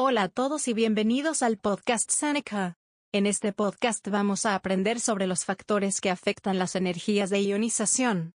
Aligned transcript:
Hola 0.00 0.22
a 0.22 0.28
todos 0.28 0.68
y 0.68 0.74
bienvenidos 0.74 1.42
al 1.42 1.58
podcast 1.58 2.08
Seneca. 2.12 2.76
En 3.10 3.26
este 3.26 3.52
podcast 3.52 4.06
vamos 4.06 4.46
a 4.46 4.54
aprender 4.54 5.00
sobre 5.00 5.26
los 5.26 5.44
factores 5.44 6.00
que 6.00 6.08
afectan 6.08 6.56
las 6.56 6.76
energías 6.76 7.30
de 7.30 7.42
ionización. 7.42 8.32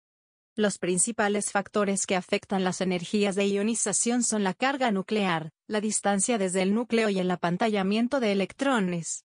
Los 0.54 0.78
principales 0.78 1.50
factores 1.50 2.06
que 2.06 2.14
afectan 2.14 2.62
las 2.62 2.80
energías 2.80 3.34
de 3.34 3.48
ionización 3.48 4.22
son 4.22 4.44
la 4.44 4.54
carga 4.54 4.92
nuclear, 4.92 5.50
la 5.66 5.80
distancia 5.80 6.38
desde 6.38 6.62
el 6.62 6.74
núcleo 6.74 7.08
y 7.08 7.18
el 7.18 7.28
apantallamiento 7.28 8.20
de 8.20 8.30
electrones. 8.30 9.24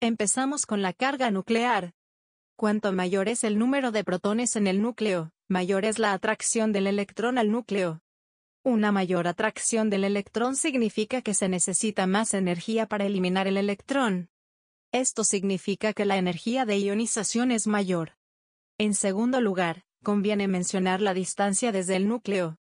Empezamos 0.00 0.66
con 0.66 0.80
la 0.80 0.92
carga 0.92 1.32
nuclear. 1.32 1.92
Cuanto 2.54 2.92
mayor 2.92 3.28
es 3.28 3.42
el 3.42 3.58
número 3.58 3.90
de 3.90 4.04
protones 4.04 4.54
en 4.54 4.68
el 4.68 4.80
núcleo, 4.80 5.32
mayor 5.48 5.84
es 5.86 5.98
la 5.98 6.12
atracción 6.12 6.70
del 6.70 6.86
electrón 6.86 7.36
al 7.36 7.50
núcleo. 7.50 8.03
Una 8.66 8.92
mayor 8.92 9.28
atracción 9.28 9.90
del 9.90 10.04
electrón 10.04 10.56
significa 10.56 11.20
que 11.20 11.34
se 11.34 11.50
necesita 11.50 12.06
más 12.06 12.32
energía 12.32 12.86
para 12.86 13.04
eliminar 13.04 13.46
el 13.46 13.58
electrón. 13.58 14.30
Esto 14.90 15.22
significa 15.22 15.92
que 15.92 16.06
la 16.06 16.16
energía 16.16 16.64
de 16.64 16.78
ionización 16.78 17.50
es 17.50 17.66
mayor. 17.66 18.16
En 18.78 18.94
segundo 18.94 19.42
lugar, 19.42 19.84
conviene 20.02 20.48
mencionar 20.48 21.02
la 21.02 21.12
distancia 21.12 21.72
desde 21.72 21.96
el 21.96 22.08
núcleo. 22.08 22.56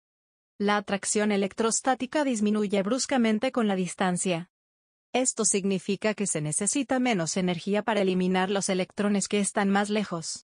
La 0.58 0.76
atracción 0.76 1.30
electrostática 1.30 2.24
disminuye 2.24 2.82
bruscamente 2.82 3.52
con 3.52 3.68
la 3.68 3.76
distancia. 3.76 4.50
Esto 5.12 5.44
significa 5.44 6.14
que 6.14 6.26
se 6.26 6.40
necesita 6.40 6.98
menos 6.98 7.36
energía 7.36 7.84
para 7.84 8.00
eliminar 8.00 8.50
los 8.50 8.68
electrones 8.70 9.28
que 9.28 9.38
están 9.38 9.70
más 9.70 9.88
lejos. 9.88 10.46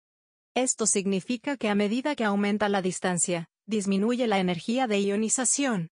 Esto 0.56 0.86
significa 0.86 1.58
que 1.58 1.68
a 1.68 1.76
medida 1.76 2.16
que 2.16 2.24
aumenta 2.24 2.70
la 2.70 2.82
distancia, 2.82 3.50
disminuye 3.72 4.28
la 4.28 4.38
energía 4.38 4.86
de 4.86 5.00
ionización. 5.02 5.90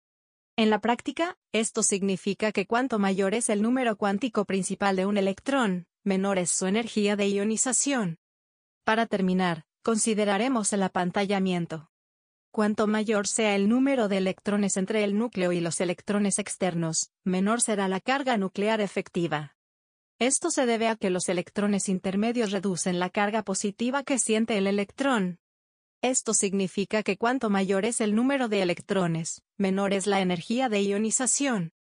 En 0.56 0.72
la 0.72 0.80
práctica, 0.80 1.38
esto 1.52 1.84
significa 1.84 2.52
que 2.52 2.66
cuanto 2.66 2.98
mayor 2.98 3.36
es 3.36 3.50
el 3.50 3.62
número 3.62 3.98
cuántico 3.98 4.46
principal 4.46 4.96
de 4.96 5.06
un 5.06 5.18
electrón, 5.18 5.86
menor 6.04 6.40
es 6.40 6.50
su 6.50 6.66
energía 6.66 7.16
de 7.16 7.28
ionización. 7.28 8.18
Para 8.84 9.06
terminar, 9.06 9.66
consideraremos 9.84 10.72
el 10.74 10.84
apantallamiento. 10.84 11.92
Cuanto 12.52 12.88
mayor 12.88 13.28
sea 13.28 13.56
el 13.56 13.68
número 13.68 14.08
de 14.08 14.18
electrones 14.18 14.78
entre 14.78 15.04
el 15.04 15.18
núcleo 15.18 15.52
y 15.52 15.60
los 15.60 15.82
electrones 15.82 16.40
externos, 16.40 17.12
menor 17.26 17.60
será 17.60 17.90
la 17.90 18.00
carga 18.00 18.38
nuclear 18.38 18.80
efectiva. 18.80 19.56
Esto 20.18 20.50
se 20.50 20.66
debe 20.66 20.88
a 20.88 20.96
que 20.96 21.10
los 21.10 21.28
electrones 21.28 21.90
intermedios 21.90 22.52
reducen 22.52 23.00
la 23.00 23.10
carga 23.10 23.44
positiva 23.44 24.04
que 24.04 24.18
siente 24.18 24.58
el 24.58 24.68
electrón, 24.68 25.40
esto 26.10 26.34
significa 26.34 27.04
que 27.04 27.18
cuanto 27.18 27.50
mayor 27.50 27.86
es 27.86 28.02
el 28.02 28.16
número 28.16 28.48
de 28.48 28.62
electrones, 28.62 29.42
menor 29.58 29.94
es 29.94 30.08
la 30.08 30.22
energía 30.22 30.70
de 30.70 30.82
ionización. 30.82 31.72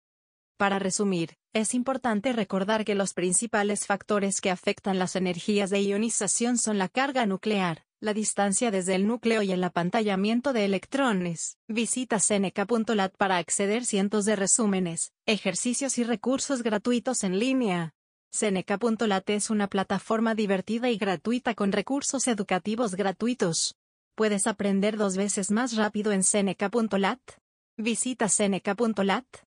Para 0.58 0.80
resumir, 0.80 1.38
es 1.54 1.74
importante 1.74 2.34
recordar 2.34 2.86
que 2.86 2.96
los 2.96 3.14
principales 3.14 3.86
factores 3.86 4.42
que 4.42 4.52
afectan 4.52 5.00
las 5.00 5.16
energías 5.16 5.70
de 5.70 5.82
ionización 5.82 6.58
son 6.58 6.78
la 6.78 6.90
carga 6.90 7.26
nuclear, 7.26 7.86
la 8.00 8.14
distancia 8.14 8.72
desde 8.72 8.96
el 8.96 9.08
núcleo 9.08 9.42
y 9.42 9.52
el 9.52 9.64
apantallamiento 9.64 10.54
de 10.54 10.66
electrones. 10.66 11.58
Visita 11.68 12.20
seneca.lat 12.20 13.16
para 13.18 13.38
acceder 13.38 13.86
cientos 13.86 14.26
de 14.26 14.36
resúmenes, 14.36 15.12
ejercicios 15.26 15.98
y 15.98 16.04
recursos 16.04 16.64
gratuitos 16.64 17.24
en 17.24 17.40
línea. 17.40 17.94
Seneca.lat 18.32 19.30
es 19.30 19.50
una 19.50 19.68
plataforma 19.68 20.36
divertida 20.36 20.90
y 20.90 20.98
gratuita 20.98 21.56
con 21.56 21.72
recursos 21.72 22.28
educativos 22.28 22.96
gratuitos. 22.96 23.76
Puedes 24.16 24.48
aprender 24.48 24.96
dos 24.96 25.18
veces 25.18 25.52
más 25.52 25.76
rápido 25.76 26.14
en 26.14 26.24
Seneca.lat. 26.24 27.20
Visita 27.76 28.30
Seneca.lat. 28.30 29.26